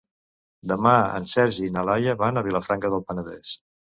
[0.71, 3.55] Demà en Sergi i na Laia van a Vilafranca del Penedès.